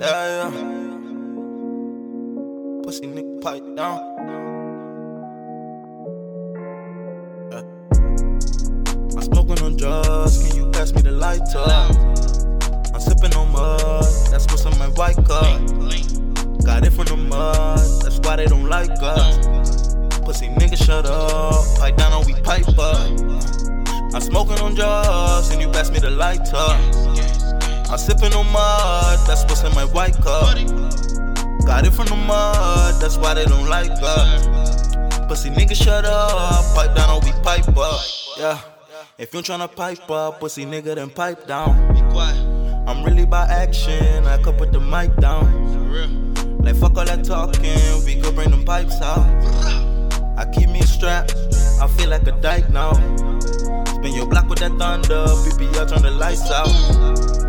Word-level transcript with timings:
Yeah, 0.00 0.50
yeah. 0.50 0.50
Pussy 2.82 3.06
nigga 3.06 3.40
pipe 3.40 3.64
down. 3.76 4.00
Yeah. 7.50 7.62
I'm 9.14 9.22
smoking 9.22 9.62
on 9.62 9.76
drugs, 9.76 10.48
can 10.48 10.56
you 10.56 10.70
pass 10.72 10.92
me 10.92 11.02
the 11.02 11.12
lighter? 11.12 11.58
I'm 12.92 13.00
sipping 13.00 13.34
on 13.34 13.52
mud, 13.52 14.04
that's 14.30 14.46
what's 14.50 14.64
in 14.64 14.76
my 14.78 14.88
white 14.88 15.16
cup. 15.16 15.60
Got 16.64 16.86
it 16.86 16.92
from 16.92 17.04
the 17.04 17.16
mud, 17.16 17.78
that's 18.02 18.18
why 18.18 18.36
they 18.36 18.46
don't 18.46 18.68
like 18.68 18.90
us. 19.00 19.94
Pussy 20.24 20.48
nigga, 20.48 20.76
shut 20.76 21.06
up. 21.06 21.78
Pipe 21.78 21.96
down 21.96 22.12
or 22.14 22.24
we 22.24 22.34
pipe 22.42 22.68
up. 22.78 22.96
I'm 24.12 24.20
smoking 24.20 24.58
on 24.58 24.74
drugs, 24.74 25.50
and 25.50 25.60
you 25.62 25.68
pass 25.68 25.90
me 25.90 25.98
the 26.00 26.10
lighter. 26.10 27.03
I'm 27.90 27.98
sipping 27.98 28.32
on 28.34 28.50
mud, 28.52 29.18
that's 29.26 29.44
what's 29.44 29.62
in 29.62 29.74
my 29.74 29.84
white 29.84 30.16
cup. 30.16 30.56
Got 31.66 31.86
it 31.86 31.92
from 31.92 32.06
the 32.06 32.16
mud, 32.26 33.00
that's 33.00 33.16
why 33.16 33.34
they 33.34 33.44
don't 33.44 33.68
like 33.68 33.90
us. 33.90 34.46
Pussy 35.28 35.50
nigga, 35.50 35.74
shut 35.74 36.04
up. 36.04 36.64
Pipe 36.74 36.94
down 36.94 37.10
or 37.10 37.20
we 37.20 37.32
pipe 37.42 37.68
up. 37.76 38.00
Yeah. 38.38 38.60
If 39.16 39.32
you 39.32 39.40
tryna 39.40 39.74
pipe 39.74 40.10
up, 40.10 40.40
pussy 40.40 40.64
nigga, 40.66 40.94
then 40.94 41.10
pipe 41.10 41.46
down. 41.46 41.94
I'm 42.86 43.02
really 43.02 43.24
by 43.24 43.46
action, 43.46 44.26
I 44.26 44.36
could 44.42 44.58
put 44.58 44.72
the 44.72 44.80
mic 44.80 45.16
down. 45.16 46.34
Like 46.58 46.76
fuck 46.76 46.96
all 46.98 47.04
that 47.04 47.24
talking, 47.24 48.04
we 48.04 48.20
could 48.20 48.34
bring 48.34 48.50
them 48.50 48.64
pipes 48.64 49.00
out. 49.00 49.24
I 50.36 50.44
keep 50.52 50.68
me 50.68 50.82
strapped, 50.82 51.34
I 51.80 51.86
feel 51.96 52.10
like 52.10 52.26
a 52.26 52.32
dyke 52.32 52.68
now. 52.70 52.92
Spin 53.84 54.14
your 54.14 54.26
block 54.26 54.48
with 54.48 54.58
that 54.58 54.72
thunder, 54.78 55.24
BBL 55.26 55.88
turn 55.88 56.02
the 56.02 56.10
lights 56.10 56.50
out. 56.50 57.43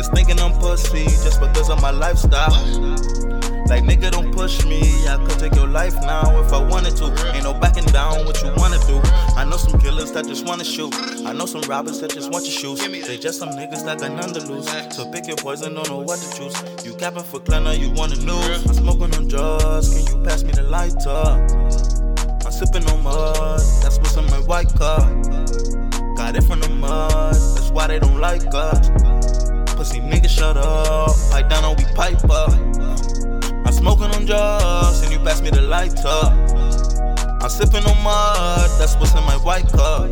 Niggas 0.00 0.14
thinking 0.14 0.40
I'm 0.40 0.58
pussy 0.58 1.04
just 1.04 1.40
because 1.40 1.68
of 1.68 1.82
my 1.82 1.90
lifestyle. 1.90 2.54
Like 3.68 3.84
nigga, 3.84 4.10
don't 4.10 4.32
push 4.32 4.64
me. 4.64 4.80
I 5.06 5.22
could 5.26 5.38
take 5.38 5.54
your 5.54 5.68
life 5.68 5.94
now 6.00 6.40
if 6.40 6.54
I 6.54 6.64
wanted 6.64 6.96
to. 6.96 7.04
Ain't 7.34 7.44
no 7.44 7.52
backing 7.52 7.84
down. 7.84 8.24
What 8.24 8.42
you 8.42 8.50
wanna 8.56 8.78
do? 8.86 8.98
I 9.36 9.44
know 9.44 9.58
some 9.58 9.78
killers 9.78 10.10
that 10.12 10.26
just 10.26 10.46
wanna 10.46 10.64
shoot. 10.64 10.94
I 11.26 11.34
know 11.34 11.44
some 11.44 11.60
robbers 11.68 12.00
that 12.00 12.14
just 12.14 12.32
want 12.32 12.46
your 12.46 12.52
shoes. 12.52 13.06
They 13.06 13.18
just 13.18 13.38
some 13.38 13.50
niggas 13.50 13.84
that 13.84 13.98
got 14.00 14.12
none 14.12 14.32
to 14.32 14.40
lose. 14.50 14.66
So 14.96 15.10
pick 15.12 15.26
your 15.26 15.36
poison, 15.36 15.74
don't 15.74 15.86
know 15.90 15.98
what 15.98 16.18
to 16.18 16.34
choose. 16.34 16.86
You 16.86 16.94
capping 16.94 17.22
for 17.22 17.38
cleaner, 17.38 17.74
you 17.74 17.90
wanna 17.90 18.16
news. 18.16 18.66
I'm 18.66 18.74
smoking 18.74 19.14
on 19.14 19.28
drugs. 19.28 19.92
Can 19.92 20.16
you 20.16 20.24
pass 20.24 20.42
me 20.42 20.52
the 20.52 20.62
lighter? 20.62 21.10
I'm 22.46 22.52
sipping 22.52 22.88
on 22.88 23.02
mud. 23.02 23.60
That's 23.82 23.98
what's 23.98 24.16
in 24.16 24.24
my 24.28 24.40
white 24.48 24.72
cup. 24.78 25.04
Got 26.16 26.36
it 26.36 26.44
from 26.44 26.60
the 26.60 26.70
mud. 26.70 27.34
That's 27.34 27.70
why 27.70 27.88
they 27.88 27.98
don't 27.98 28.18
like 28.18 28.46
us. 28.54 29.09
Pussy 29.80 29.98
nigga, 29.98 30.28
shut 30.28 30.58
up. 30.58 31.08
Pipe 31.30 31.48
down 31.48 31.64
or 31.64 31.74
we 31.74 31.84
pipe 31.94 32.22
up. 32.28 32.52
I'm 32.52 33.72
smoking 33.72 34.14
on 34.14 34.26
drugs, 34.26 35.00
and 35.00 35.10
you 35.10 35.18
pass 35.20 35.40
me 35.40 35.48
the 35.48 35.62
lighter. 35.62 36.20
I'm 37.40 37.48
sipping 37.48 37.86
on 37.86 38.04
mud, 38.04 38.70
that's 38.78 38.94
what's 38.96 39.14
in 39.14 39.24
my 39.24 39.38
white 39.38 39.72
cup. 39.72 40.10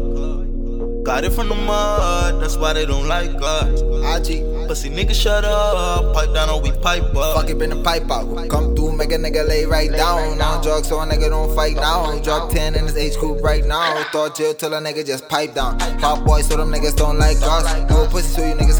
Got 1.04 1.24
it 1.24 1.34
from 1.34 1.50
the 1.50 1.54
mud, 1.54 2.40
that's 2.40 2.56
why 2.56 2.72
they 2.72 2.86
don't 2.86 3.08
like 3.08 3.28
us. 3.42 3.82
IG, 4.16 4.58
Pussy 4.68 4.90
nigga, 4.90 5.14
shut 5.14 5.46
up. 5.46 6.12
Pipe 6.12 6.34
down 6.34 6.50
or 6.50 6.60
we 6.60 6.70
pipe 6.72 7.16
up. 7.16 7.34
fuck 7.34 7.48
it, 7.48 7.56
bring 7.56 7.70
the 7.70 7.82
pipe 7.82 8.10
out. 8.10 8.50
Come 8.50 8.76
through, 8.76 8.92
make 8.92 9.10
a 9.12 9.16
nigga 9.16 9.48
lay 9.48 9.64
right 9.64 9.90
down. 9.90 10.38
On 10.42 10.62
drugs, 10.62 10.88
so 10.88 11.00
a 11.00 11.06
nigga 11.06 11.30
don't 11.30 11.56
fight 11.56 11.76
now. 11.76 12.18
Drop 12.20 12.50
10 12.50 12.74
in 12.74 12.84
his 12.84 12.94
H 12.94 13.16
group 13.16 13.42
right 13.42 13.64
now. 13.64 14.04
Thought 14.12 14.36
jail 14.36 14.52
till 14.52 14.74
a 14.74 14.80
nigga 14.80 15.06
just 15.06 15.26
pipe 15.30 15.54
down. 15.54 15.78
Pop 16.00 16.22
boy, 16.26 16.42
so 16.42 16.58
them 16.58 16.70
niggas 16.70 16.96
don't 16.96 17.18
like 17.18 17.38
us. 17.40 17.88
No 17.88 18.06
pussy, 18.08 18.28
so 18.28 18.46
you 18.46 18.54
niggas 18.54 18.77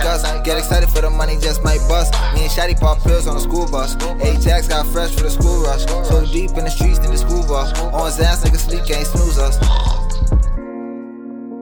us. 0.00 0.22
Get 0.44 0.58
excited 0.58 0.88
for 0.88 1.00
the 1.00 1.10
money, 1.10 1.38
just 1.40 1.62
might 1.64 1.80
bust. 1.88 2.12
Me 2.34 2.42
and 2.42 2.50
Shotty 2.50 2.78
pop 2.78 3.02
pills 3.02 3.26
on 3.26 3.34
the 3.34 3.40
school 3.40 3.68
bus. 3.70 3.96
Ajax 4.22 4.68
got 4.68 4.86
fresh 4.86 5.14
for 5.14 5.22
the 5.24 5.30
school 5.30 5.62
rush. 5.62 5.84
So 6.08 6.24
deep 6.26 6.50
in 6.56 6.64
the 6.64 6.70
streets, 6.70 6.98
in 6.98 7.10
the 7.10 7.18
school 7.18 7.42
bus. 7.42 7.78
On 7.80 8.06
his 8.06 8.20
ass, 8.20 8.44
nigga 8.44 8.56
sleep, 8.56 8.84
can't 8.84 9.06
snooze 9.06 9.38
us. 9.38 9.58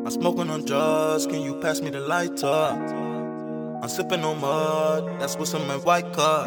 I'm 0.07 0.11
smoking 0.11 0.51
on 0.51 0.65
drugs, 0.65 1.27
can 1.27 1.41
you 1.41 1.55
pass 1.61 1.81
me 1.81 1.91
the 1.91 2.01
lighter? 2.01 2.47
I'm 2.47 3.89
sipping 3.89 4.25
on 4.25 4.41
mud, 4.41 5.21
that's 5.21 5.37
what's 5.37 5.53
in 5.53 5.67
my 5.67 5.77
white 5.79 6.13
cup. 6.13 6.47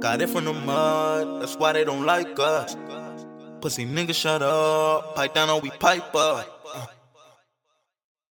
Got 0.00 0.20
it 0.22 0.28
from 0.28 0.44
the 0.44 0.52
mud, 0.52 1.42
that's 1.42 1.56
why 1.56 1.72
they 1.72 1.84
don't 1.84 2.06
like 2.06 2.38
us. 2.38 2.76
Pussy 3.60 3.86
nigga, 3.86 4.14
shut 4.14 4.42
up. 4.42 5.16
Pipe 5.16 5.32
down 5.32 5.48
or 5.48 5.58
we 5.58 5.70
pipe 5.70 6.14
up. 6.14 6.53